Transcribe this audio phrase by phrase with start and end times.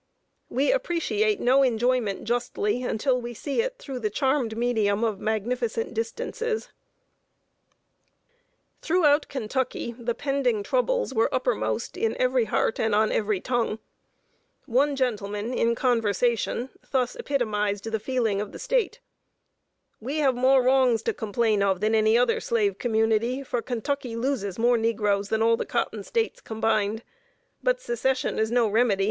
[0.49, 5.93] We appreciate no enjoyment justly, until we see it through the charmed medium of magnificent
[5.93, 6.69] distances.
[8.81, 9.27] [Sidenote: POLITICAL FEELING IN KENTUCKY.] Throughout
[9.93, 13.77] Kentucky the pending troubles were uppermost in every heart and on every tongue.
[14.65, 19.01] One gentleman, in conversation, thus epitomized the feeling of the State:
[19.99, 24.57] "We have more wrongs to complain of than any other slave community, for Kentucky loses
[24.57, 27.03] more negroes than all the cotton States combined.
[27.61, 28.99] But Secession is no remedy.